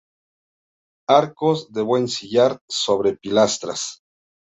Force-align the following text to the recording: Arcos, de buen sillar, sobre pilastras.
Arcos, 1.15 1.67
de 1.75 1.83
buen 1.83 2.07
sillar, 2.07 2.57
sobre 2.67 3.13
pilastras. 3.17 3.85